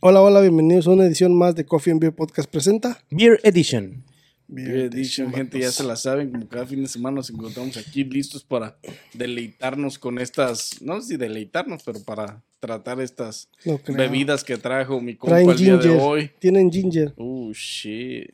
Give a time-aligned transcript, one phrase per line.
[0.00, 3.04] Hola, hola, bienvenidos a una edición más de Coffee and Beer Podcast presenta.
[3.10, 4.04] Beer Edition.
[4.48, 8.04] Beer Edition, gente, ya se la saben, como cada fin de semana nos encontramos aquí
[8.04, 8.78] listos para
[9.12, 15.00] deleitarnos con estas, no sé si deleitarnos, pero para tratar estas No bebidas que trajo
[15.00, 16.30] mi compa Traen el día de hoy.
[16.38, 17.12] Tienen ginger.
[17.16, 18.30] Oh, shit.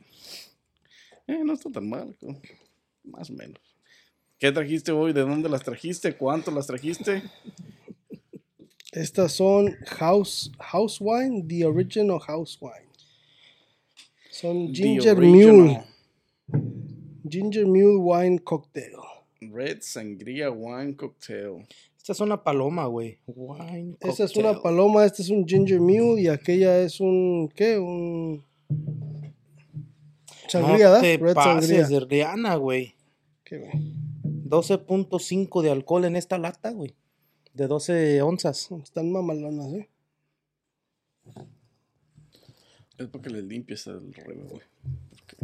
[1.26, 2.14] Eh, no está tan mal,
[3.02, 3.60] más o menos.
[4.38, 5.12] ¿Qué trajiste hoy?
[5.12, 6.14] ¿De dónde las trajiste?
[6.16, 7.22] ¿Cuánto las trajiste?
[8.92, 12.88] Estas son house, house wine, the original house wine.
[14.30, 15.82] Son ginger mule,
[17.28, 19.00] ginger mule wine cocktail.
[19.40, 21.66] Red Sangría Wine Cocktail.
[21.98, 23.18] Esta es una paloma, güey.
[23.26, 24.46] Wine Esta es cocktail.
[24.46, 27.76] una paloma, este es un ginger mule y aquella es un, ¿qué?
[27.78, 28.44] Un...
[30.48, 31.00] Sangría, No ¿verdad?
[31.00, 31.88] te Red pases sangría.
[31.88, 32.94] de Rihanna, güey.
[33.44, 33.72] ¿Qué, güey?
[34.48, 36.94] 12.5 de alcohol en esta lata, güey.
[37.54, 38.70] De 12 onzas.
[38.82, 39.88] Están mamalonas, ¿eh?
[42.98, 44.62] Es porque le limpias el rebe, güey.
[45.10, 45.36] Porque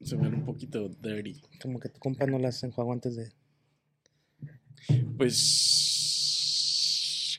[0.00, 1.40] Se ven un poquito dirty.
[1.60, 3.32] Como que tu compa no las enjuagó antes de...
[5.16, 5.82] Pues.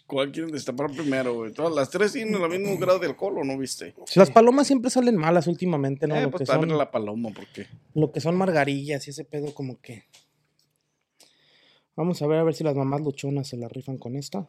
[0.08, 1.52] ¿Cuál quieren destapar primero, güey?
[1.52, 3.94] Todas las tres tienen el mismo grado de alcohol, ¿o no viste?
[4.16, 6.16] Las palomas siempre salen malas últimamente, ¿no?
[6.16, 7.68] eh, lo, pues que son, la paloma, porque.
[7.94, 10.06] lo que son margarillas y ese pedo como que...
[11.98, 14.48] Vamos a ver a ver si las mamás luchonas se la rifan con esta.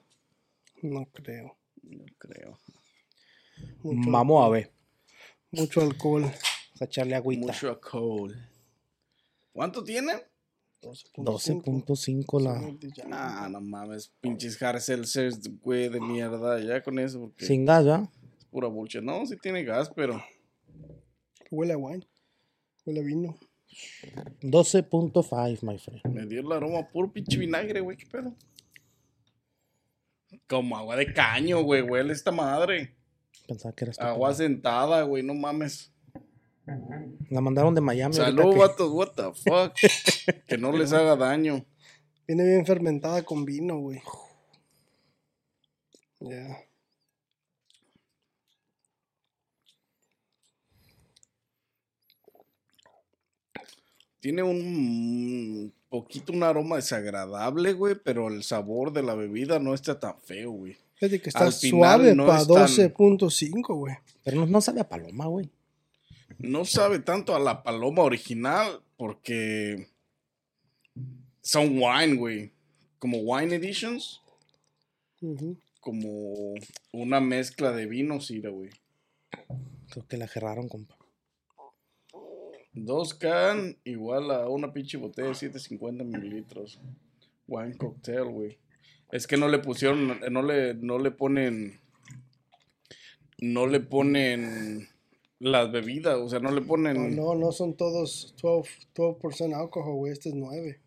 [0.83, 1.57] No creo.
[1.83, 2.59] No creo.
[3.83, 4.71] Mucho, Vamos a ver.
[5.51, 6.23] mucho alcohol.
[6.23, 7.47] Vamos a echarle agüita.
[7.47, 8.37] Mucho alcohol.
[9.53, 10.13] ¿Cuánto tiene?
[10.83, 12.77] 12.5 la...
[13.11, 16.61] Ah, no mames, pinches hard seltzers, güey, de mierda.
[16.61, 18.09] Ya con eso, porque Sin gas, ¿verdad?
[18.39, 19.03] es pura bullshit.
[19.03, 20.23] No, sí tiene gas, pero.
[21.51, 22.07] Huele a wine.
[22.85, 23.37] Huele a vino.
[24.43, 26.03] 12.5, my friend.
[26.09, 28.35] Me dio el aroma puro pinche vinagre, güey, qué pedo.
[30.47, 32.95] Como agua de caño, güey, huele esta madre.
[33.47, 35.93] Pensaba que era esta Agua sentada, güey, no mames.
[37.31, 38.15] La mandaron de Miami.
[38.15, 39.75] Salud, que- vatos, what the fuck.
[40.47, 41.65] que no les haga daño.
[42.27, 44.03] Viene bien fermentada con vino, güey.
[46.21, 46.59] Ya.
[54.29, 59.99] Tiene un poquito un aroma desagradable, güey, pero el sabor de la bebida no está
[59.99, 60.77] tan feo, güey.
[60.97, 63.95] Fíjate que está Al final suave no para es tan- 12.5, güey.
[64.23, 65.49] Pero no, no sabe a paloma, güey.
[66.39, 69.89] No sabe tanto a la paloma original porque
[71.41, 72.53] son wine, güey.
[72.99, 74.21] Como wine editions,
[75.81, 76.53] como
[76.93, 78.69] una mezcla de vinos, ira, güey.
[79.89, 80.98] Creo que la gerraron, compa.
[82.85, 86.81] Dos can igual a una pinche botella de 750 mililitros.
[87.47, 88.59] Wine cocktail, güey.
[89.11, 91.81] Es que no le pusieron, no le, no le ponen,
[93.41, 94.89] no le ponen
[95.39, 97.17] las bebidas, o sea, no le No, ponen.
[97.17, 100.13] no, no son todos 12, 12% alcohol, güey.
[100.13, 100.81] Este es 9.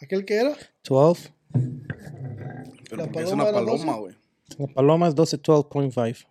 [0.00, 0.56] ¿Aquel que era?
[0.84, 1.32] 12.
[1.52, 4.00] Pero la porque es paloma una paloma, 12.
[4.00, 4.14] güey.
[4.58, 6.26] La paloma es 12, 12.5.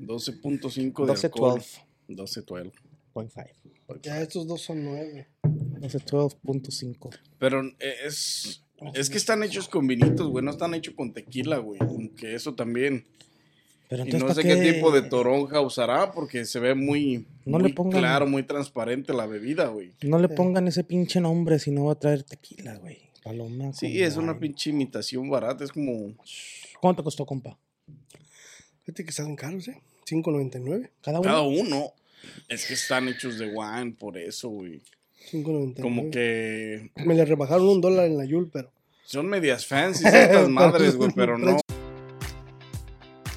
[0.00, 1.54] 12.5 de 12, alcohol.
[1.60, 1.80] 12.
[2.08, 2.42] 12,
[3.14, 3.54] 12.
[4.02, 5.28] Ya estos dos son 9.
[5.42, 7.18] 12, 12.5.
[7.38, 8.64] Pero eh, es,
[8.94, 11.78] es que están hechos con vinitos, güey, no están hechos con tequila, güey.
[11.80, 13.04] Aunque eso también.
[13.88, 17.26] Pero Y entonces, no sé ¿para qué tipo de toronja usará porque se ve muy,
[17.44, 19.92] No le pongan- claro, muy transparente la bebida, güey.
[20.02, 22.98] No le pongan ese pinche nombre si no va a traer tequila, güey.
[23.22, 23.72] Paloma.
[23.72, 26.14] Sí, es una pinche imitación barata, es como...
[26.80, 27.58] ¿Cuánto costó, compa?
[28.82, 29.80] Fíjate que salen caros, ¿eh?
[30.06, 30.90] 5.99.
[31.00, 31.28] Cada uno.
[31.28, 31.92] Cada uno.
[32.48, 34.82] Es que están hechos de wine, por eso, güey.
[35.30, 35.80] 5.99.
[35.80, 38.70] Como que Me le rebajaron un dólar en la Yul, pero.
[39.06, 41.58] son medias fancy estas madres, güey, pero no.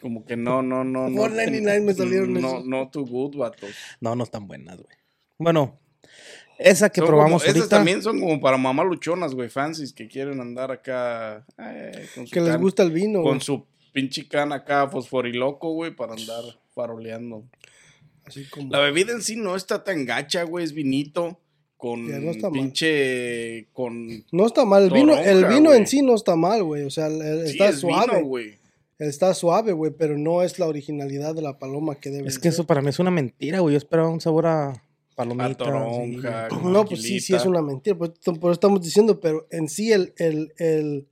[0.00, 1.08] Como que no, no, no.
[1.10, 2.64] no 4.99 me salieron No, esos.
[2.66, 3.66] no too good, vato.
[4.00, 4.96] No, no están buenas, güey.
[5.38, 5.78] Bueno,
[6.58, 7.76] esa que Son probamos como- Esas ahorita.
[7.76, 11.44] también son como para mamá luchonas, güey, fancies que quieren andar acá.
[11.58, 13.22] eh, con su Que les can- gusta el vino.
[13.22, 13.40] Con güey.
[13.40, 16.42] su pinche can acá fosforiloco, güey, para andar
[16.74, 17.44] faroleando.
[18.24, 18.70] Así como.
[18.70, 21.38] La bebida en sí no está tan gacha, güey, es vinito.
[21.76, 22.60] Con Ya, no está mal.
[22.60, 23.66] pinche.
[23.72, 24.24] Con.
[24.32, 24.84] No está mal.
[24.84, 26.82] El vino, el vino en sí no está mal, güey.
[26.84, 28.06] O sea, el- el- Sí, está es suave.
[28.16, 28.59] vino, güey.
[29.08, 32.44] Está suave, güey, pero no es la originalidad de la paloma que debe Es que
[32.44, 32.52] ser.
[32.52, 33.72] eso para mí es una mentira, güey.
[33.74, 34.82] Yo esperaba un sabor a
[35.16, 35.46] palomita.
[35.46, 36.48] A toronja.
[36.48, 36.56] sí.
[36.56, 39.68] con No, pues sí, sí es una mentira, por, por eso estamos diciendo, pero en
[39.68, 41.08] sí el, el, el,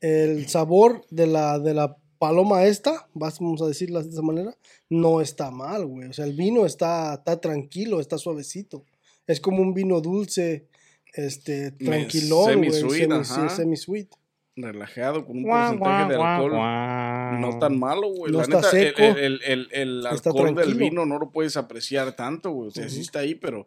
[0.00, 4.56] el sabor de la, de la paloma esta, vamos a decirla de esa manera,
[4.88, 6.08] no está mal, güey.
[6.08, 8.84] O sea, el vino está, está tranquilo, está suavecito.
[9.26, 10.66] Es como un vino dulce,
[11.14, 12.70] este, tranquilón, güey.
[12.70, 13.48] semi-sweet, Semi, ajá.
[13.48, 14.08] sí, semi-sweet.
[14.54, 17.40] Relajado, con un porcentaje de alcohol.
[17.40, 18.30] No tan malo, güey.
[18.32, 19.02] No la está neta, seco.
[19.02, 22.68] El, el, el- el Está alcohol del vino no lo puedes apreciar tanto, güey.
[22.68, 23.66] O sea, sí está ahí, pero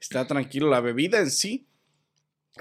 [0.00, 0.70] está tranquilo.
[0.70, 1.66] La bebida en sí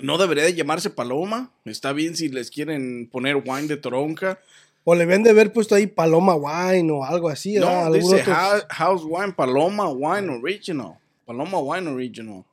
[0.01, 1.51] no debería de llamarse paloma.
[1.65, 4.39] Está bien si les quieren poner wine de toronja.
[4.83, 7.85] O le ven de haber puesto ahí paloma wine o algo así, ¿verdad?
[7.85, 8.33] No, dice otro-
[8.69, 10.93] house, wine, paloma wine original.
[11.25, 12.43] Paloma wine original.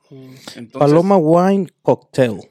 [0.55, 2.41] Entonces, Paloma Wine Cocktail.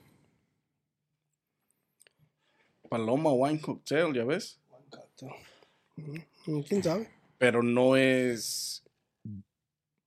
[2.88, 4.58] Paloma wine cocktail, ya ves.
[6.68, 7.08] ¿Quién sabe?
[7.38, 8.82] pero no es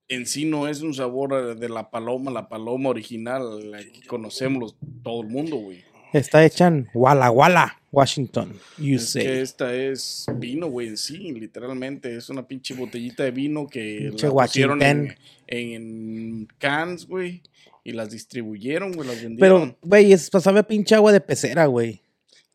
[0.08, 4.08] en sí no es un sabor eh, de la paloma, la paloma original, la que
[4.08, 5.84] conocemos todo el mundo, güey.
[6.14, 12.16] Está hecha en Walla Walla, Washington, Es que esta es vino, güey, en sí, literalmente.
[12.16, 15.16] Es una pinche botellita de vino que Pinche la pusieron en,
[15.46, 17.44] en cans, güey,
[17.84, 19.75] y las distribuyeron, güey, las vendieron.
[19.75, 22.02] Pero, güey, es, pues, sabe a pinche agua de pecera, güey.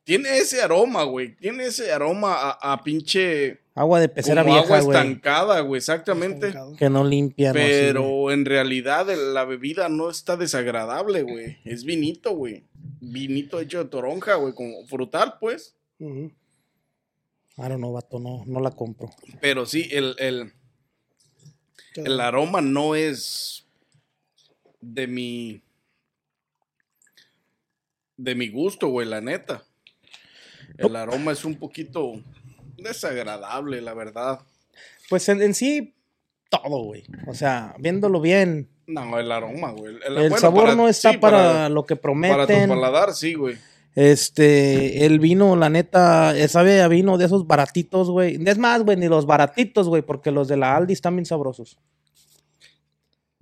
[0.04, 1.34] Tiene ese aroma, güey.
[1.36, 3.60] Tiene ese aroma a, a pinche...
[3.74, 4.96] Agua de pecera como agua vieja, güey.
[4.98, 6.48] estancada, güey, exactamente.
[6.48, 6.76] Estancado.
[6.76, 11.58] Que no limpia, no Pero en realidad el- la bebida no está desagradable, güey.
[11.64, 12.64] Es vinito, güey.
[13.00, 15.74] Vinito hecho de toronja, güey, como frutal, pues.
[15.98, 16.30] Ujú.
[17.56, 19.10] I don't know, vato, no, no la compro.
[19.40, 20.52] Pero sí, el, el,
[21.96, 23.66] el aroma no es
[24.80, 25.62] de mi...
[28.16, 29.64] De mi gusto, güey, la neta.
[30.78, 32.14] El aroma es un poquito
[32.76, 34.40] desagradable, la verdad.
[35.08, 35.94] Pues en, en sí,
[36.50, 37.04] todo, güey.
[37.26, 39.96] O sea, viéndolo bien, No, el aroma, güey.
[40.06, 42.68] el bueno, sabor para- no está sí, para, lo que Para tu prometen.
[42.68, 43.56] paladar, sí, güey.
[43.94, 48.38] Este, el vino, la neta, eh, sabe a vino de esos baratitos, güey.
[48.44, 51.78] Es más, güey, ni los baratitos, güey, porque los de la Aldi están bien sabrosos.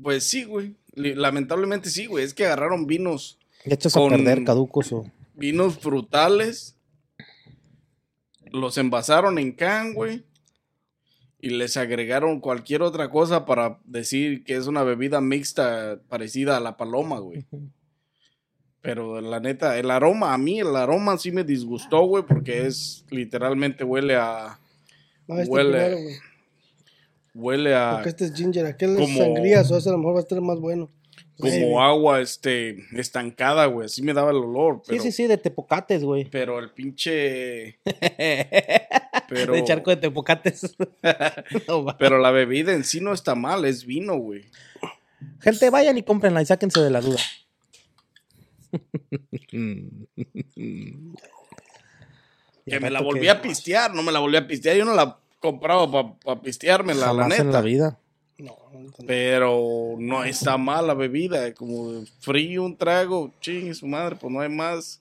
[0.02, 0.74] Pues sí, güey.
[0.94, 2.24] Lamentablemente sí, güey.
[2.24, 5.04] Es que agarraron vinos, Hechos a perder, caducos o...
[5.34, 6.76] vinos frutales,
[8.52, 10.24] los envasaron en can, güey,
[11.40, 16.60] y les agregaron cualquier otra cosa para decir que es una bebida mixta parecida a
[16.60, 17.44] la paloma, güey.
[18.80, 23.04] Pero la neta, el aroma, a mí el aroma sí me disgustó, güey, porque es
[23.10, 24.58] literalmente huele a...
[25.28, 26.14] No, este Huele- primero, güey.
[27.34, 27.92] Huele a...
[27.94, 30.22] Porque este es ginger, aquel como- es sangría, o ese a lo mejor va a
[30.22, 30.90] estar más bueno.
[31.50, 33.86] Como agua, este, estancada, güey.
[33.86, 34.82] Así me daba el olor.
[34.86, 36.24] Pero, Sí, sí, sí, de tepocates, güey.
[36.30, 37.78] Pero el pinche...
[39.28, 40.76] Pero, De charco de tepocates.
[41.68, 44.44] No, pero la bebida en sí no está mal, es vino, güey.
[45.40, 47.20] Gente, vayan y cómprenla y sáquense de la duda.
[52.64, 54.76] Que me la volví a pistear, no me la volví a pistear.
[54.76, 57.42] Yo no la compraba para pisteármela, la Jamás neta.
[57.42, 57.98] en la vida.
[58.42, 58.92] No, no.
[59.06, 61.54] Pero no está mal la bebida.
[61.54, 65.00] Como frío, un trago, chingue su madre, pues no hay más.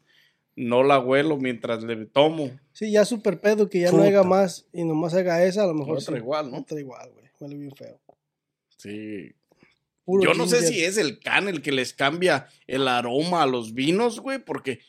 [0.55, 2.51] No la huelo mientras le tomo.
[2.71, 5.73] Sí, ya super pedo que ya no haga más y nomás haga esa, a lo
[5.73, 6.21] mejor Otra sí.
[6.21, 6.57] igual, ¿no?
[6.57, 7.25] Otra igual, güey.
[7.39, 7.99] Huele bien feo.
[8.77, 9.31] Sí.
[10.05, 13.47] Puro Yo no sé si es el can el que les cambia el aroma a
[13.47, 14.79] los vinos, güey, porque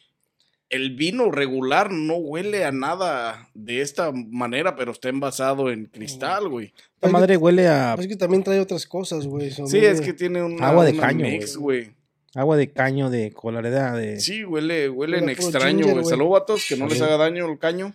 [0.73, 6.49] el vino regular no huele a nada de esta manera, pero está envasado en cristal,
[6.49, 6.73] güey.
[7.02, 9.50] La madre huele a Es que también trae otras cosas, güey.
[9.50, 11.91] Sí, es que tiene una, Agua de caño, mix, güey.
[12.35, 14.19] agua de caño de colaridad de...
[14.19, 16.05] Sí, huele, huele en Huele extraño, ginger, güey.
[16.05, 16.11] güey.
[16.11, 17.93] Salud, vatos, que no les haga daño el caño.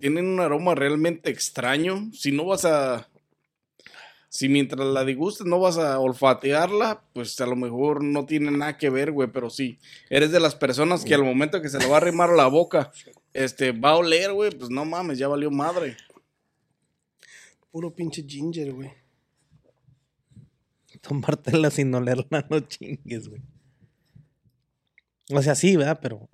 [0.00, 2.10] Tienen un aroma realmente extraño.
[2.12, 3.08] Si no vas a...
[4.30, 8.76] Si mientras la degustes no vas a olfatearla, pues a lo mejor no tiene nada
[8.76, 9.28] que ver, güey.
[9.32, 9.78] Pero sí,
[10.10, 12.90] eres de las personas que al momento que se le va a arrimar la boca,
[13.32, 15.96] este, va a oler, güey, pues no mames, ya valió madre.
[17.70, 18.90] Puro pinche ginger, güey.
[21.00, 23.42] Tomártela sin olerla, no chingues, güey.
[25.30, 25.98] O sea, sí, ¿verdad?
[26.02, 26.28] Pero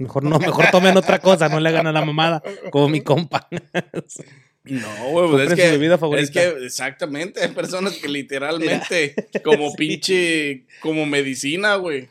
[0.00, 3.46] Mejor no, mejor tomen otra cosa, no le hagan a la mamada, como mi compa.
[4.64, 6.22] No, güey, pues es que, su bebida favorita.
[6.22, 9.14] es que exactamente, hay personas que literalmente,
[9.44, 12.08] como pinche, como medicina, güey.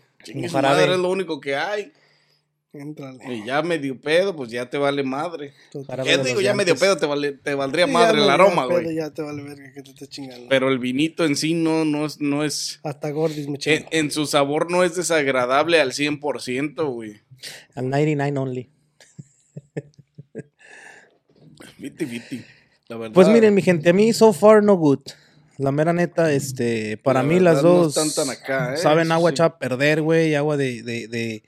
[0.51, 1.91] Madre es lo único que hay.
[2.71, 3.17] Éntrale.
[3.33, 5.53] Y ya medio pedo, pues ya te vale madre.
[5.87, 6.39] Para ¿Qué digo?
[6.39, 8.93] Ya medio pedo te, vale, te valdría Sí, madre el aroma, güey.
[8.93, 10.47] Ya te vale verga que te estés chingando.
[10.49, 14.11] Pero el vinito en sí no, no es, no es, Hasta Gordis me en, en
[14.11, 17.21] su sabor no es desagradable al 100%, güey.
[17.73, 18.69] Al 99 only.
[21.79, 22.43] Viti, viti.
[22.87, 23.13] La verdad.
[23.13, 24.99] Pues miren, mi gente, a mí so far no good.
[25.57, 28.77] La mera neta, este, para La mí las no dos están tan acá, ¿eh?
[28.77, 29.33] saben agua sí.
[29.33, 31.43] echada a perder, güey, agua de, de, de,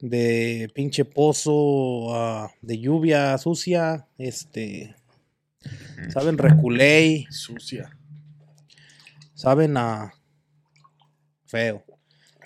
[0.00, 4.96] de pinche pozo, ah, de lluvia sucia, este,
[6.12, 7.96] saben reculey, Sucia.
[9.34, 10.12] saben a
[11.46, 11.84] feo.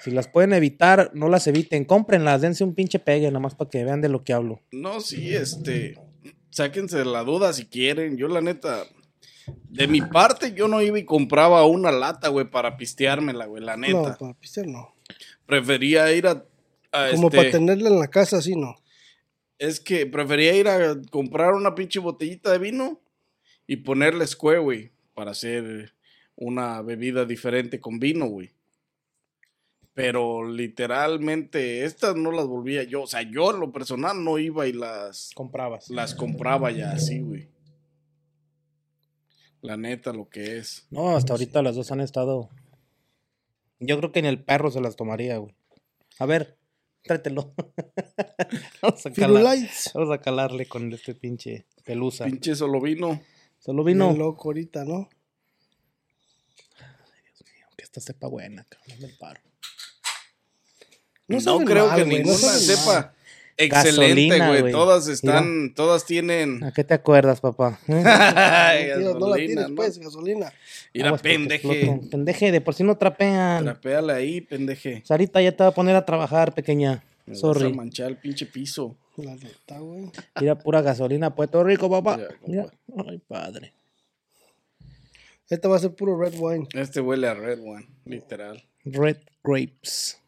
[0.05, 3.71] Si las pueden evitar, no las eviten, cómprenlas, dense un pinche pegue, nada más para
[3.71, 4.61] que vean de lo que hablo.
[4.73, 5.95] No, sí, este.
[6.51, 8.17] Sáquense de la duda si quieren.
[8.17, 8.85] Yo, la neta.
[9.69, 13.77] De mi parte, yo no iba y compraba una lata, güey, para pisteármela, güey, la
[13.77, 14.17] No, neta.
[14.19, 14.95] para pistear no.
[15.47, 16.45] Prefería ir a.
[16.93, 18.77] a Como este, para tenerla en la casa, así no.
[19.59, 23.01] Es que prefería ir a comprar una pinche botellita de vino
[23.67, 25.95] y ponerle escue, güey, para hacer
[26.37, 28.51] una bebida diferente con vino, güey.
[30.03, 33.03] Pero literalmente, estas no las volvía yo.
[33.03, 35.91] O sea, yo en lo personal no iba y las, Comprabas.
[35.91, 37.49] las compraba ya así, güey.
[39.63, 40.87] La neta, lo que es.
[40.91, 42.49] No, hasta ahorita las dos han estado.
[43.79, 45.55] Yo creo que ni el perro se las tomaría, güey.
[46.19, 46.57] A ver,
[47.03, 47.53] tráetelo.
[48.83, 52.25] vamos, a calar- vamos a calarle con este pinche pelusa.
[52.25, 53.21] Pinche solo vino.
[53.59, 54.13] Solo vino.
[54.17, 55.11] loco ahorita, ¿no?
[57.77, 59.41] Que esta sepa buena, cabrón, del paro.
[61.31, 63.11] No creo mal, que ninguna sepa mal.
[63.57, 64.73] excelente, Gasolina, güey.
[64.73, 66.63] Todas están, todas tienen.
[66.65, 67.79] ¿A qué te acuerdas, papá?
[67.89, 68.03] ¿Eh?
[68.05, 69.75] Ay, Tira, no la gasolina, tires, ¿no?
[69.77, 70.53] pues, gasolina.
[70.95, 72.01] Mira, pendeje.
[72.11, 73.65] Pendeje, de por sí no trapean.
[73.65, 75.03] Trapéala ahí, pendeje.
[75.05, 77.03] Sarita ya te va a poner a trabajar, pequeña.
[77.27, 77.73] Me vas a Sorry.
[77.73, 78.97] manchar el pinche piso.
[79.17, 80.11] La neta, güey.
[80.41, 82.17] Mira, pura gasolina, Puerto Rico, papá.
[82.47, 83.07] Mira, Mira.
[83.09, 83.73] Ay, padre.
[85.49, 86.67] Esta va a ser puro red wine.
[86.75, 88.63] Este huele a Red One, literal.
[88.85, 90.20] Red grapes.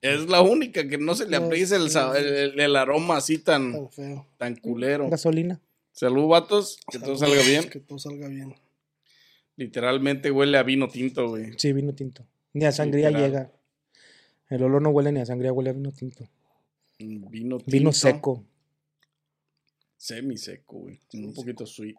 [0.00, 4.26] Es la única que no se le aprecia el, aroma así tan, Tan feo.
[4.36, 5.08] tan culero.
[5.08, 5.60] Gasolina.
[5.92, 6.78] Salud, vatos.
[6.90, 7.68] Que todo salga bien.
[7.68, 8.54] Que todo salga bien.
[9.56, 11.52] Literalmente huele a vino tinto, güey.
[11.56, 12.24] Sí, vino tinto.
[12.52, 13.30] Ni a sangría Literal.
[13.30, 13.52] llega.
[14.50, 16.28] El olor no huele ni a sangría, huele a vino tinto.
[16.98, 17.64] Vino tinto.
[17.66, 18.44] Vino seco.
[19.96, 21.00] Semi seco, güey.
[21.14, 21.96] Un poquito sweet.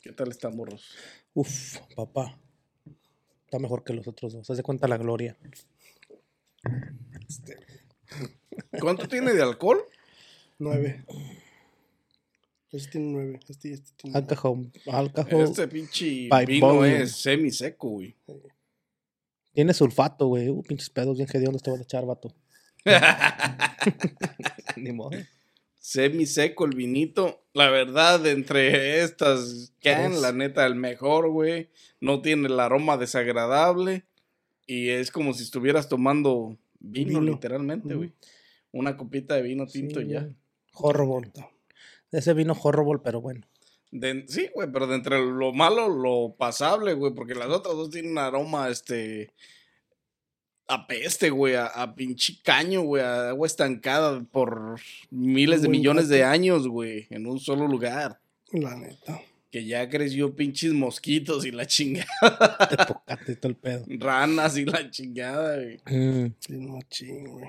[0.00, 0.94] ¿Qué tal está, morros?
[1.34, 2.38] Uf, papá.
[3.46, 4.50] Está mejor que los otros dos.
[4.50, 5.36] Haz de cuenta la gloria.
[8.80, 9.84] ¿Cuánto tiene de alcohol?
[10.58, 11.04] Nueve.
[12.72, 13.40] Este tiene nueve.
[13.48, 14.26] Este, este tiene nueve.
[14.28, 14.72] Alcohol.
[14.88, 15.42] alcohol.
[15.44, 17.02] Este pinche vino volume.
[17.02, 18.16] es semi seco, güey.
[19.52, 20.48] Tiene sulfato, güey.
[20.48, 22.34] Uh, pinches pedos bien hediondos te van a echar, vato.
[24.76, 25.16] Ni modo.
[25.86, 27.44] Semi seco el vinito.
[27.54, 31.68] La verdad, entre estas can, la neta, el mejor, güey.
[32.00, 34.04] No tiene el aroma desagradable.
[34.66, 37.32] Y es como si estuvieras tomando vino, Vino.
[37.34, 38.12] literalmente, güey.
[38.72, 40.28] Una copita de vino tinto y ya.
[40.72, 41.30] Horrible.
[42.10, 43.46] Ese vino horrible, pero bueno.
[43.92, 47.90] De- sí, güey, pero de entre lo malo, lo pasable, güey, porque las otras dos
[47.90, 49.30] tienen un aroma, este,
[50.68, 54.80] a peste, güey, a, a pinche caño, güey, a agua estancada por
[55.10, 58.20] miles de millones de años, güey, en un solo lugar.
[58.52, 59.20] La neta.
[59.50, 63.84] Que ya creció pinches mosquitos y la chingada, Te pocate y todo el pedo.
[64.00, 65.76] ranas y la chingada, güey.
[65.86, 67.46] Mm, Bien machín, güey.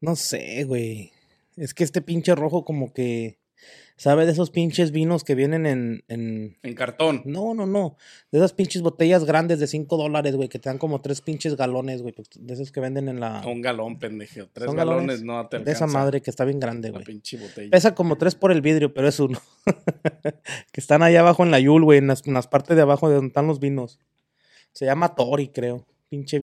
[0.00, 1.10] no sé, güey.
[1.56, 3.37] Es que este pinche rojo como que...
[3.96, 6.04] ¿Sabe de esos pinches vinos que vienen en...
[6.06, 6.56] en...
[6.62, 7.22] En cartón.
[7.24, 7.96] No, no, no.
[8.30, 11.56] De esas pinches botellas grandes de 5 dólares, güey, que te dan como tres pinches
[11.56, 12.14] galones, güey.
[12.14, 13.42] pues, De esos que venden en la...
[13.44, 14.46] Un galón, pendejo.
[14.52, 17.02] Tres galones, no te De esa madre que está bien grande, güey.
[17.04, 17.70] pinche botella.
[17.70, 19.40] Pesa como tres por el vidrio, pero es uno.
[20.72, 23.08] que están allá abajo en la Yul, güey, en las, en las partes de abajo
[23.08, 23.98] de donde están los vinos.
[24.74, 25.84] Se llama Tori, creo.
[26.08, 26.42] Pinche.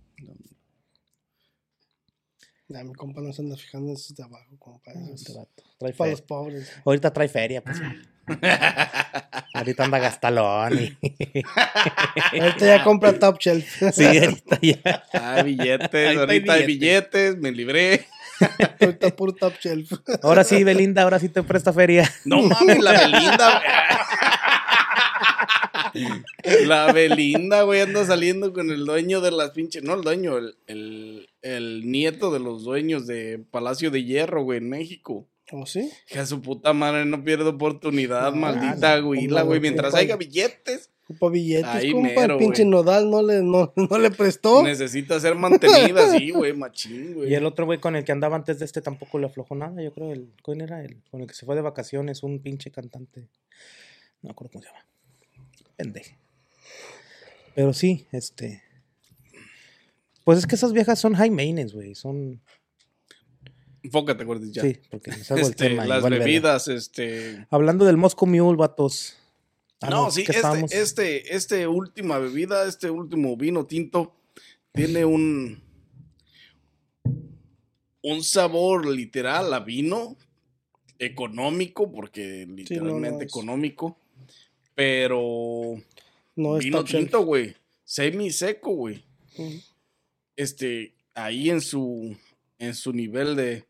[2.73, 4.91] Ya, mi compa no se anda fijando en esos de abajo, compa.
[4.91, 5.63] Eso Este es vato.
[5.77, 6.71] Trae para los pobres.
[6.85, 7.77] Ahorita trae feria, pues.
[9.53, 10.79] ahorita anda gastalón.
[10.79, 10.97] Y...
[12.39, 13.65] Ahorita ya compra Top Shelf.
[13.93, 15.03] sí, ahorita ya.
[15.13, 16.67] Hay billetes, Ahorita hay ahorita hay billetes.
[16.67, 18.05] billetes, me libré.
[18.79, 19.91] ahorita puro Top Shelf.
[20.23, 22.09] Ahora sí, Belinda, ahora sí te presta feria.
[22.25, 23.61] No mames, la Belinda,
[25.93, 26.07] güey.
[26.65, 29.83] La Belinda, güey, anda saliendo con el dueño de las pinches.
[29.83, 34.59] No el dueño, el, el, el nieto de los dueños de Palacio de Hierro, güey,
[34.59, 35.27] en México.
[35.51, 35.91] ¿O sí?
[36.07, 39.27] Que a su puta madre no pierde oportunidad, No, maldita no, güey.
[39.27, 42.07] no, Mientras haya billetes, Ocupa billetes, Ahí compa.
[42.21, 42.71] mero, el pinche güey.
[42.71, 44.63] nodal no le, no, no le prestó.
[44.63, 47.31] necesita ser mantenida, sí, güey, machín, güey.
[47.31, 49.81] Y el otro güey con el que andaba antes de este tampoco le aflojó nada.
[49.83, 50.31] Yo creo el.
[50.41, 51.01] ¿Quién era el?
[51.11, 53.27] Con el que se fue de vacaciones, un pinche cantante.
[54.21, 54.85] No me acuerdo cómo se llama.
[55.75, 56.17] Pendeje.
[57.55, 58.63] Pero sí, este.
[60.31, 61.93] Pues es que esas viejas son high maintenance, güey.
[61.93, 62.41] Son.
[63.83, 64.61] Enfócate, gordilla.
[64.61, 65.85] Sí, porque salgo del Este, tema.
[65.85, 66.19] las verga.
[66.19, 67.45] bebidas, este.
[67.49, 69.17] Hablando del Moscow Mule, vatos.
[69.81, 70.71] Ah, no, sí, ¿qué este, estábamos?
[70.71, 74.15] este, este última bebida, este último vino tinto,
[74.71, 75.61] tiene un.
[78.01, 80.15] Un sabor literal a vino,
[80.97, 83.97] económico, porque literalmente económico,
[84.75, 85.75] pero
[86.37, 89.03] No es vino tinto, güey, semi seco, güey.
[89.37, 89.59] Ujú.
[90.41, 92.15] Este, ahí en su,
[92.57, 93.65] en su nivel de,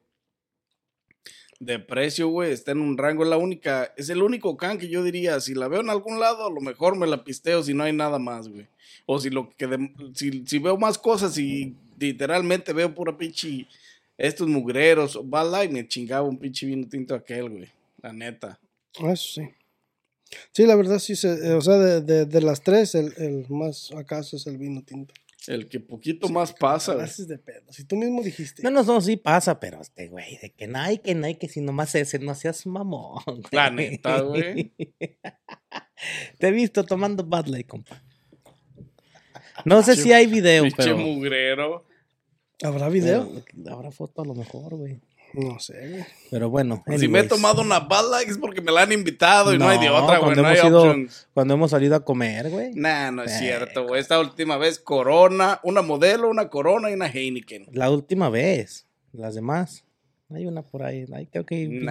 [1.59, 4.87] de precio, güey, está en un rango, es la única, es el único can que
[4.89, 7.73] yo diría, si la veo en algún lado, a lo mejor me la pisteo si
[7.73, 8.67] no hay nada más, güey.
[9.05, 13.67] O si lo que, de- si, si veo más cosas y literalmente veo pura pinche,
[14.17, 17.69] estos mugreros, Bad Light, me chingaba un pinche vino tinto aquel, güey,
[18.01, 18.59] la neta.
[18.93, 19.49] Eso sí.
[20.53, 23.45] Sí, la verdad sí, se, eh, o sea, de, de, de las tres, el, el
[23.49, 25.13] más acaso es el vino tinto.
[25.47, 26.93] El que poquito más pasa.
[27.01, 27.71] Haces de pedo.
[27.71, 28.61] Si tú mismo dijiste.
[28.61, 31.35] No, no, no, sí pasa, pero este güey, de que no hay, que no hay,
[31.35, 33.23] que si nomás ese, no seas mamón.
[33.25, 33.41] güey.
[33.51, 34.73] La neta, güey.
[36.37, 38.03] Te he visto tomando Bad Light, compa.
[39.65, 40.97] No sé si hay video, Pinche pero.
[40.97, 41.85] mugrero.
[42.63, 43.29] ¿Habrá video?
[43.63, 44.99] pero Habrá foto a lo mejor, güey.
[45.33, 46.05] No sé, güey.
[46.29, 46.83] Pero bueno.
[46.97, 49.67] Si me he tomado una Bud Light es porque me la han invitado y no,
[49.69, 50.33] hay de otra, güey.
[50.35, 50.95] cuando No hay hemos ido-.
[51.33, 52.71] Cuando hemos salido a comer, güey.
[52.73, 54.01] Nah, no es Eh, cierto, güey.
[54.01, 57.67] Esta última vez, Corona, una modelo, una Corona y una Heineken.
[57.71, 58.85] La última vez.
[59.13, 59.83] Las demás.
[60.33, 61.05] Hay una por ahí.
[61.13, 61.85] Hay, creo que hay un pinche-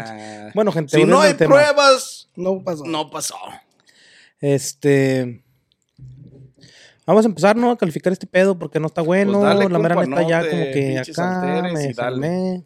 [0.44, 0.50] Nah.
[0.54, 1.54] Bueno, gente, Si no hay tema.
[1.56, 2.84] pruebas, No pasó.
[2.84, 3.36] no pasó.
[4.40, 5.42] Este.
[7.06, 7.70] Vamos a empezar, ¿no?
[7.72, 9.32] A calificar este pedo porque no está bueno.
[9.40, 12.64] Pues dale, la mera neta no ya como que acá me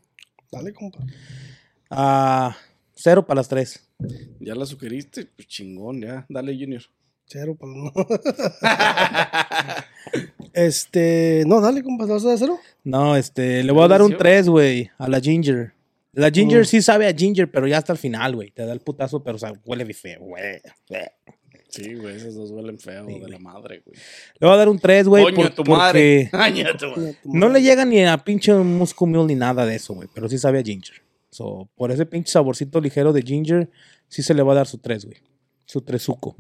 [0.55, 0.73] dale.
[0.73, 0.99] compa.
[1.91, 2.57] Ah,
[2.95, 3.87] cero para las tres.
[4.41, 6.27] Ya la sugeriste, pues chingón, ya.
[6.29, 6.83] Dale, Junior.
[7.27, 7.93] Cero para no.
[10.53, 11.45] este.
[11.47, 12.07] No, dale, compa.
[12.07, 12.59] ¿Te vas a dar cero?
[12.83, 14.19] No, este, le voy a dar un Delicio.
[14.23, 15.73] 3, güey, a la Ginger.
[16.13, 16.67] La Ginger Mm.
[16.67, 18.51] sí sabe a Ginger, pero ya hasta el final, güey.
[18.51, 20.61] Te da el putazo, pero o sea, huele feo, güey.
[21.79, 23.97] Le Sí, güey, esos dos huelen feo de la madre, güey.
[24.41, 26.29] voy a dar un 3, güey, Coño, por- tu madre.
[26.31, 27.19] porque Coño, tu madre.
[27.25, 30.09] no le llega ni a pinche Musco Mule ni nada de eso, güey.
[30.15, 31.03] Pero sí sabe a Ginger.
[31.31, 33.71] So, por ese pinche saborcito ligero de Ginger,
[34.09, 35.19] sí se le va a dar su 3, güey.
[35.67, 36.37] Su tresuco.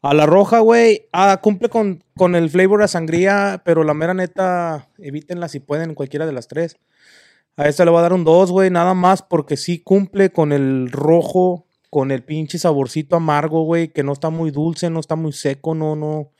[0.00, 4.14] A la roja, güey, ah, cumple con, con el flavor a sangría, pero la mera
[4.14, 6.76] neta, evítenla si pueden, cualquiera de las tres.
[7.56, 10.52] A esta le voy a dar un 2, güey, nada más porque sí cumple con
[10.52, 15.16] el rojo, con el pinche saborcito amargo, güey, que no está muy dulce, no está
[15.16, 16.32] muy seco, no, no.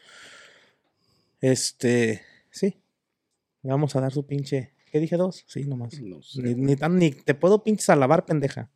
[1.40, 2.82] Este, sí.
[3.62, 4.74] Le vamos a dar su pinche.
[4.90, 5.44] ¿Qué dije dos?
[5.46, 6.00] Sí, nomás.
[6.00, 6.42] No sé.
[6.42, 8.70] Ni, ni tan, ni te puedo pinches alabar, pendeja.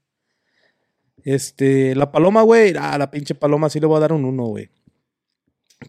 [1.24, 2.74] Este, la paloma, güey.
[2.78, 4.70] Ah, la pinche paloma sí le voy a dar un uno, güey.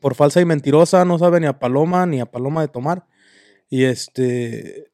[0.02, 3.08] Por falsa y mentirosa, no sabe ni a paloma ni a paloma de tomar.
[3.70, 4.92] Y este.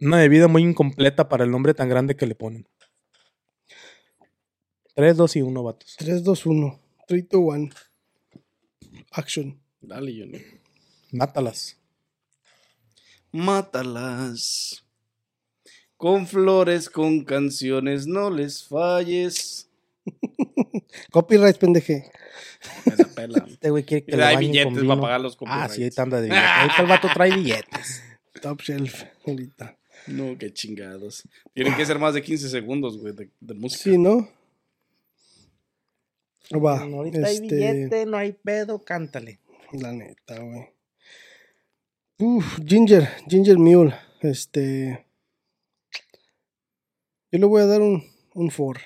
[0.00, 2.66] Una bebida muy incompleta para el nombre tan grande que le ponen.
[5.00, 5.96] 3, 2 y 1, vatos.
[5.96, 6.80] 3, 2, 1.
[7.08, 7.68] 3, 2, 1.
[9.12, 9.58] Action.
[9.80, 10.42] Dale, Johnny.
[11.10, 11.78] Mátalas.
[13.32, 14.84] Mátalas.
[15.96, 19.70] Con flores, con canciones, no les falles.
[21.10, 22.10] Copyright, pendeje.
[22.84, 23.46] Esa pela.
[23.48, 25.00] Este güey quiere que le Hay bañen con billetes para vino.
[25.02, 25.74] pagar los Ah, copyrights.
[25.76, 26.50] sí, hay tanda de billetes.
[26.58, 28.02] Ahorita el vato trae billetes.
[28.42, 29.04] Top shelf.
[29.26, 29.78] Ahorita.
[30.08, 31.26] No, qué chingados.
[31.54, 33.82] Tienen que ser más de 15 segundos, güey, de, de música.
[33.84, 34.28] Sí, ¿no?
[36.52, 36.80] Va.
[36.80, 39.40] Ahorita hay este, billete, no hay pedo, cántale.
[39.72, 40.68] La neta, güey.
[42.18, 43.94] Uf, Ginger, Ginger Mule.
[44.20, 45.06] Este.
[47.32, 48.02] Yo le voy a dar un,
[48.34, 48.82] un 4.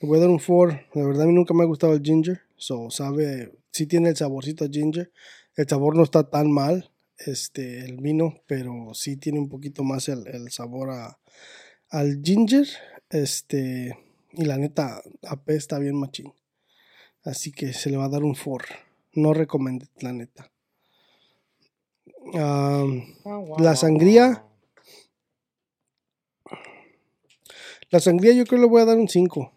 [0.00, 0.80] Le voy a dar un 4.
[0.94, 2.40] La verdad, a mí nunca me ha gustado el Ginger.
[2.56, 5.12] So, sabe, sí tiene el saborcito a Ginger.
[5.56, 10.08] El sabor no está tan mal, este, el vino, pero sí tiene un poquito más
[10.08, 11.18] el, el sabor a,
[11.90, 12.66] al Ginger.
[13.10, 13.98] Este,
[14.32, 16.32] y la neta, apesta bien machín.
[17.24, 18.74] Así que se le va a dar un 4.
[19.14, 20.50] No recomiendo, la neta.
[22.34, 23.02] Am,
[23.58, 24.44] La sangría.
[27.90, 29.52] la sangría yo creo que le voy a dar un 5.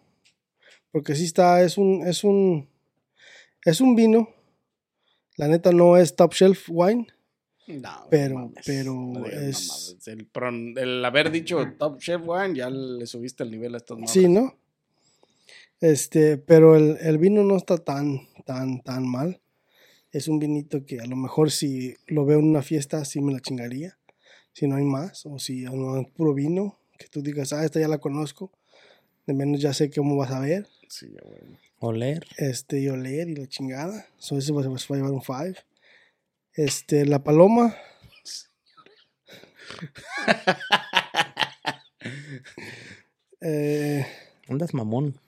[0.92, 2.68] Porque sí está, es un, es un,
[3.64, 4.28] es un vino.
[5.36, 7.06] La neta no es top shelf wine.
[7.66, 9.96] No, Pero- mames, pero es-.
[10.06, 14.12] El, haber dicho Top Chef Wine ya le subiste el nivel a estas mamas.
[14.12, 14.54] Sí, ¿no?
[15.86, 19.40] Este, pero el, el vino no está tan, tan, tan mal.
[20.10, 23.32] Es un vinito que a lo mejor si lo veo en una fiesta sí me
[23.32, 23.96] la chingaría.
[24.52, 27.78] Si no hay más, o si no es puro vino, que tú digas, ah, esta
[27.78, 28.50] ya la conozco.
[29.26, 30.66] De menos ya sé cómo vas a ver.
[30.88, 31.56] Sí, ya, güey.
[31.78, 32.26] Oler.
[32.36, 34.08] Este, y oler y la chingada.
[34.18, 35.60] So, ese va, va a llevar un 5.
[36.54, 37.76] Este, la paloma.
[43.42, 44.06] Eh,
[44.48, 45.20] Andas mamón.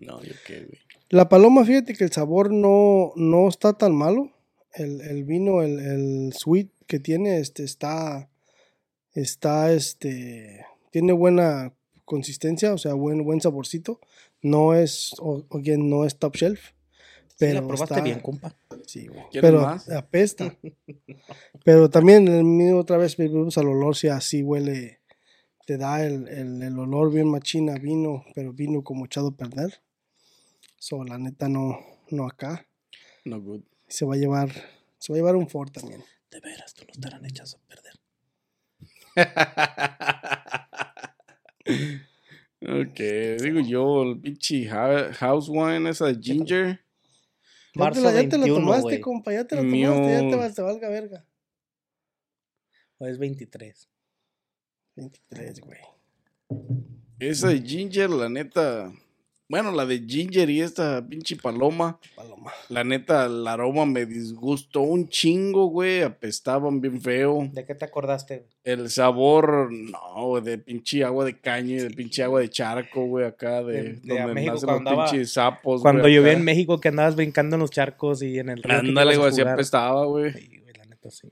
[0.00, 0.78] No, yo qué, güey.
[1.10, 4.30] La paloma, fíjate que el sabor no, no está tan malo.
[4.74, 8.28] El, el vino, el, el sweet que tiene, este, está,
[9.14, 11.72] está, este, tiene buena
[12.04, 14.00] consistencia, o sea, buen, buen saborcito.
[14.42, 15.44] No es, o,
[15.78, 16.72] no es top shelf.
[17.38, 18.54] Pero la probaste está- bien, compa.
[18.86, 19.20] Sí, güey.
[19.30, 19.88] ¿Quieres Pero más?
[19.90, 20.56] apesta.
[21.64, 25.00] pero también, el mío otra vez, volvemos al olor, si así huele,
[25.66, 29.80] te da el, el, el olor bien machina, vino, pero vino como echado a perder.
[30.78, 31.78] So, la neta no,
[32.10, 32.66] no acá.
[33.24, 33.62] No good.
[33.88, 34.50] Se va a llevar,
[34.98, 36.02] se va a llevar un Ford también.
[36.30, 37.94] De veras, tú no estarán hechas a perder.
[42.62, 43.00] ok,
[43.42, 46.66] digo yo, el pinche house wine, esa de ginger.
[46.68, 46.78] Ya
[47.72, 49.00] te Marzo la, ya te la 21, tomaste, güey.
[49.00, 49.92] compa, ya te la Mío.
[49.92, 51.24] tomaste, ya te, vas, te valga verga.
[52.98, 53.88] O es 23.
[54.96, 55.80] 23, güey.
[57.18, 58.92] Esa de ginger, la neta.
[59.50, 61.98] Bueno, la de ginger y esta pinche paloma.
[62.14, 62.52] Paloma.
[62.68, 66.02] La neta, el aroma me disgustó un chingo, güey.
[66.02, 67.48] Apestaban bien feo.
[67.52, 68.46] ¿De qué te acordaste?
[68.62, 73.24] El sabor, no, de pinche agua de caña y de pinche agua de charco, güey,
[73.24, 75.80] acá de, De- de donde México nacen los andaba- pinches sapos.
[75.80, 78.76] Cuando güey, llovía en México que andabas brincando en los charcos y en el río.
[78.78, 80.30] Ándale, güey, así apestaba, güey.
[80.34, 81.28] Sí, güey, la neta sí.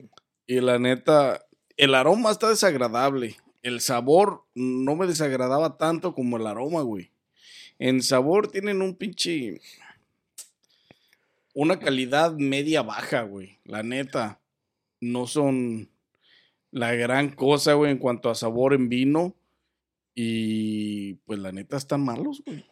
[0.47, 1.45] Y la neta,
[1.77, 3.35] el aroma está desagradable.
[3.61, 7.11] El sabor no me desagradaba tanto como el aroma, güey.
[7.79, 9.61] En sabor tienen un pinche.
[11.53, 13.57] Una calidad media baja, güey.
[13.65, 14.39] La neta.
[14.99, 15.89] No son
[16.71, 19.35] la gran cosa, güey, en cuanto a sabor en vino.
[20.15, 22.65] Y pues la neta están malos, güey.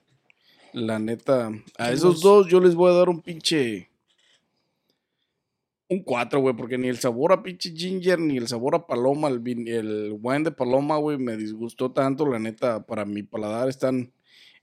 [0.73, 1.51] La neta.
[1.77, 3.89] A esos dos yo les voy a dar un pinche.
[5.87, 9.27] Un 4, güey, porque ni el sabor a pinche ginger, ni el sabor a paloma,
[9.27, 12.25] el, vin- el wine de paloma, güey, me disgustó tanto.
[12.25, 14.11] La neta, para mi paladar están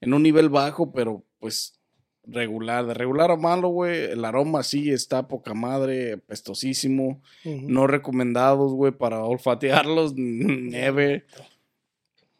[0.02, 1.78] en un nivel bajo, pero pues
[2.24, 2.86] regular.
[2.86, 4.10] De regular a malo, güey.
[4.10, 7.22] El aroma sí está poca madre, pestosísimo.
[7.44, 11.24] No recomendados, güey, para olfatearlos, never.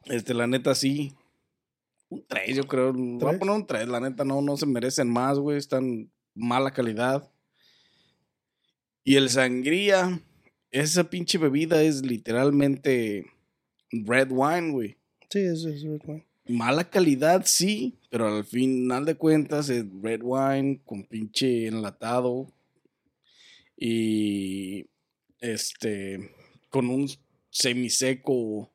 [0.07, 1.15] Este, la neta sí.
[2.09, 2.93] Un 3, yo creo.
[2.93, 3.39] Voy a ¿Tres?
[3.39, 5.57] poner un 3, la neta no, no se merecen más, güey.
[5.57, 7.31] Están mala calidad.
[9.05, 10.21] Y el sangría,
[10.71, 13.25] esa pinche bebida es literalmente
[13.91, 14.97] red wine, güey.
[15.31, 16.27] Sí, eso es red wine.
[16.49, 22.53] Mala calidad, sí, pero al final de cuentas es red wine con pinche enlatado
[23.77, 24.87] y
[25.39, 26.35] este
[26.69, 27.09] con un
[27.51, 28.71] semiseco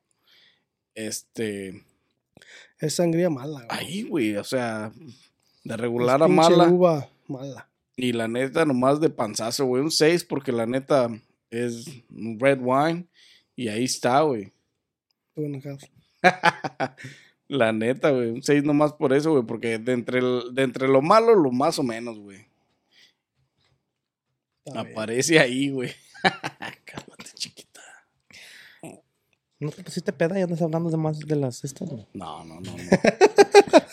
[0.96, 1.84] este
[2.80, 3.68] Es sangría mala, güey.
[3.70, 4.92] ahí, güey, o sea,
[5.64, 7.70] de Es regular a mala uva mala.
[7.98, 11.10] y la neta nomás de panzazo, güey, un 6 porque la neta
[11.50, 13.08] es red wine.
[13.56, 14.52] Y ahí está, güey.
[17.50, 18.30] La neta, güey.
[18.32, 19.44] Un 6 nomás por eso, güey.
[19.44, 22.46] Porque de entre, el- de entre lo malo, lo más o menos, güey.
[24.76, 25.92] Aparece ahí, güey.
[26.86, 27.82] Cálmate, chiquita.
[29.60, 31.90] ¿No te pusiste peda y andas hablando de más de las estas?
[31.90, 32.06] güey?
[32.14, 32.78] No, no, no, no.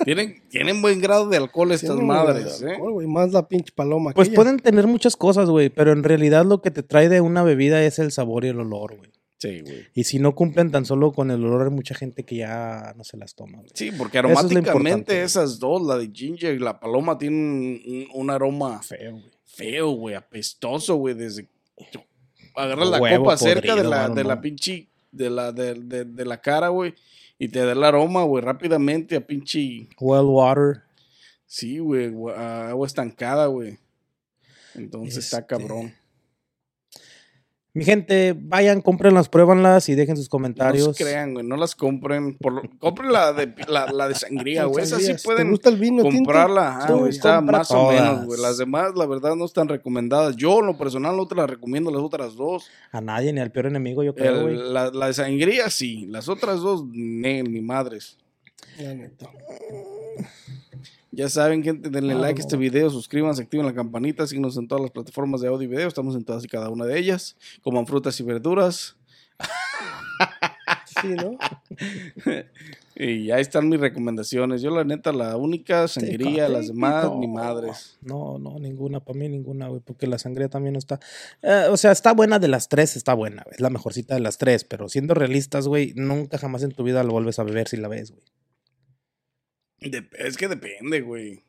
[0.05, 2.93] tienen, tienen buen grado de alcohol estas Tiene un madres, alcohol, ¿eh?
[2.93, 4.13] güey, Más la pinche paloma.
[4.13, 4.37] Pues aquella.
[4.43, 7.83] pueden tener muchas cosas, güey, pero en realidad lo que te trae de una bebida
[7.83, 9.11] es el sabor y el olor, güey.
[9.45, 9.87] Sí, güey.
[9.95, 13.05] Y si no cumplen tan solo con el olor, hay mucha gente que ya no
[13.05, 13.59] se las toma.
[13.59, 13.71] güey.
[13.75, 18.31] Sí, porque es aromáticamente esas dos, la de ginger y la paloma, tienen un, un
[18.31, 19.31] aroma Feo, güey.
[19.45, 21.47] feo, güey, apestoso, güey, desde
[22.55, 26.05] agarras la Huevo copa cerca de la, mano, de la pinche, de la, de, de-
[26.05, 26.95] de la cara, güey,
[27.39, 30.83] y te da el aroma, güey, rápidamente a pinche, Well water.
[31.47, 33.77] sí, güey, agua estancada, güey.
[34.75, 35.95] Entonces está Este, cabrón.
[37.77, 40.87] Mi gente, vayan, cómprenlas, pruébanlas y dejen sus comentarios.
[40.87, 44.15] No se crean, güey, no las compren, por lo- compren la de, la, la de
[44.15, 46.17] sangría, güey, esa sí pueden ¿Te gusta el vino tinto?
[46.19, 48.41] comprarla, Tú güey, está compra más o menos, güey.
[48.41, 50.37] Las demás, la verdad, no están recomendadas.
[50.37, 52.69] Yo, en lo personal, no te las recomiendo las otras dos.
[52.93, 54.73] A nadie, ni al peor enemigo, yo creo, El- güey.
[54.73, 56.07] la, la de sangría, sí.
[56.09, 58.19] Las otras dos, ni, ni madres.
[58.79, 59.29] La neta.
[61.15, 64.67] Ya saben, gente, denle Ah, like a este video, suscríbanse, activen la campanita, síguenos en
[64.67, 65.89] todas las plataformas de audio y video.
[65.89, 67.37] Estamos en todas y cada una de ellas.
[67.63, 68.97] Coman frutas y verduras.
[71.01, 71.37] Sí, ¿no?
[72.97, 74.63] Y ahí están mis recomendaciones.
[74.63, 77.99] Yo, la neta, la única sangría, las demás, ni madres.
[78.01, 81.01] No, no, ninguna, para mí ninguna, güey, porque la sangría también no está.
[81.43, 84.39] Eh, o sea, está buena de las tres, está buena, es la mejorcita de las
[84.39, 87.79] tres, pero siendo realistas, güey, nunca jamás en tu vida lo vuelves a beber si
[87.79, 88.23] la ves, güey.
[90.19, 91.43] Es que depende, güey.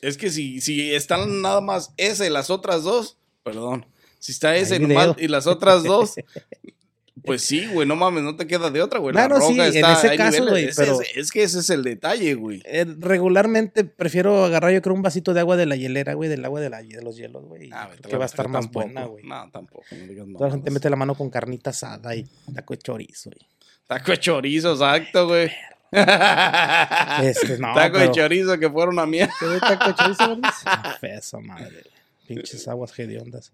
[0.00, 3.86] Es que si, si están nada más esa y las otras dos, perdón.
[4.18, 6.14] Si está esa y, nomás- las otras dos,
[7.24, 9.14] pues sí, güey, no mames, no te queda de otra, güey.
[9.14, 11.58] La Claro, sí, roja en está, ese caso, güey, Ese pero- es, es que ese
[11.60, 12.62] es el detalle, güey.
[12.64, 16.44] Eh, regularmente prefiero agarrar, yo creo, un vasito de agua de la hielera, güey, del
[16.44, 17.70] agua de, la, de los hielos, güey.
[17.72, 18.86] Ah, que la va a estar más tampoco.
[18.86, 19.24] buena, güey.
[19.24, 22.24] No, tampoco, no digas Toda la gente mete la mano con carnita asada y
[22.54, 23.46] taco de chorizo, güey.
[23.86, 25.50] Taco de chorizo, exacto, güey.
[25.92, 29.32] Este, no, Taco de chorizo que fueron a mierda.
[29.38, 30.38] ¿Qué de taco de chorizo?
[30.64, 30.98] Ah,
[31.42, 31.84] madre.
[32.26, 33.52] Pinches aguas hediondas.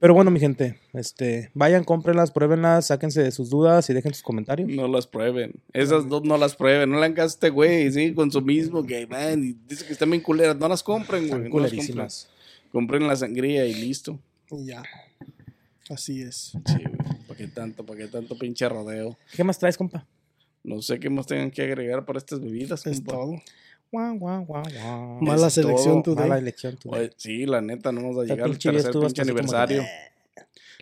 [0.00, 4.22] Pero bueno, mi gente, este, vayan, cómprenlas, pruébenlas, sáquense de sus dudas y dejen sus
[4.22, 4.68] comentarios.
[4.68, 5.62] No las prueben.
[5.72, 6.90] Esas dos no las prueben.
[6.90, 7.92] No le hagan caso a este güey.
[7.92, 10.56] Sigue con su mismo que, man, y dice que están bien culeras.
[10.56, 11.44] No las compren, güey.
[11.44, 12.08] Están No las compren.
[12.72, 14.18] Compren la sangría y listo.
[14.50, 14.82] Y ya.
[15.88, 16.52] Así es.
[16.66, 17.21] Sí, güey.
[17.42, 17.86] ¿Para qué tanto?
[17.86, 19.18] ¿Para qué tanto pinche rodeo?
[19.34, 20.06] ¿Qué más traes, compa?
[20.64, 22.86] No sé qué más tengan que agregar para estas bebidas.
[22.86, 23.12] Es compa.
[23.12, 23.42] todo.
[23.90, 25.20] Guau, guau, guau, guau.
[25.20, 26.14] Mala Es selección todo.
[26.14, 26.28] today.
[26.28, 26.76] Mala elección.
[26.76, 26.90] tú.
[26.94, 29.82] Oye, sí, la neta, no nos va a llegar al tercer pinche aniversario.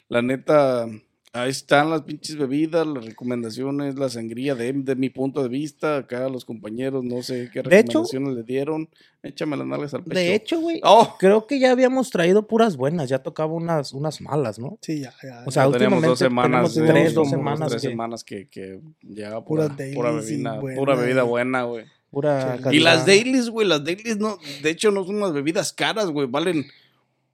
[0.09, 0.87] La neta,
[1.33, 5.99] ahí están las pinches bebidas, las recomendaciones, la sangría de, de mi punto de vista.
[5.99, 8.89] Acá los compañeros, no sé qué De hecho- recomendaciones le dieron.
[9.23, 10.19] Échame las nalgas al pecho.
[10.19, 11.17] De hecho, güey, ¡Oh!
[11.19, 14.79] creo que ya habíamos traído puras buenas, ya tocaba unas, unas malas, ¿no?
[14.81, 15.45] Sí, ya, ya.
[15.47, 18.81] O sea, Ya teníamos dos últimamente semanas, tenemos tres, dos semanas tres que- semanas que,
[19.03, 21.85] Puras pura, pura, bebida, buena, pura bebida buena, güey.
[22.11, 22.59] Pura.
[22.73, 26.27] Y las dailies, güey, las dailies no, de hecho no son unas bebidas caras, güey,
[26.27, 26.65] valen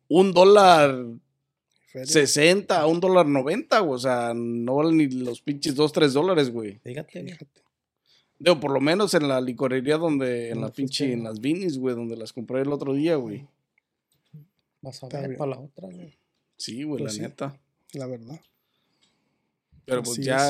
[0.08, 1.04] un dólar
[2.00, 2.12] Feria.
[2.26, 6.12] 60 a un dólar 90, güey, o sea, no valen ni los pinches 2, 3
[6.12, 6.78] dólares, güey.
[6.84, 7.22] Fíjate.
[7.22, 7.46] Fíjate.
[8.38, 11.78] Digo, por lo menos en la licorería donde, en la ¿Dónde pinche, en las vinis,
[11.78, 13.46] güey, donde las compré el otro día, güey.
[14.82, 16.14] Vas a ver para la otra, güey.
[16.56, 17.20] Sí, güey, Pues la sí.
[17.22, 17.56] neta.
[17.92, 18.38] La verdad.
[19.84, 20.48] Pero pues Así ya,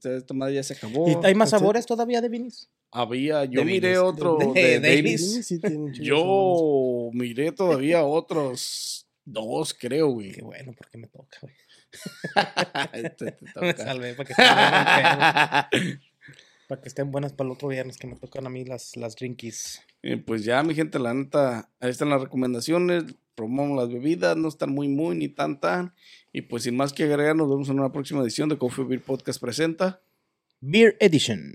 [0.00, 1.08] ya esta madre ya se acabó.
[1.10, 2.68] ¿Y hay más Pues sabores todavía de vinis?
[2.92, 5.44] Había, yo miré otro De- de, de Baileys.
[5.44, 5.60] Sí, sí.
[6.00, 10.32] Yo miré todavía otros dos, creo, güey.
[10.32, 11.54] Qué bueno, porque me toca, güey.
[13.16, 13.24] Te
[13.60, 13.76] Me toca.
[13.76, 15.66] salvé para que, estén buenas,
[16.68, 19.16] para que estén buenas para el otro viernes que me tocan a mí las, las
[19.16, 19.82] drinkies.
[20.02, 23.04] Eh, pues ya, mi gente, la neta, ahí están las recomendaciones.
[23.34, 25.94] Promovamos las bebidas, no están muy, muy, ni tan, tan.
[26.32, 29.02] Y pues sin más que agregar, nos vemos en una próxima edición de Coffee Beer
[29.02, 30.00] Podcast presenta.
[30.60, 31.54] Beer Edition.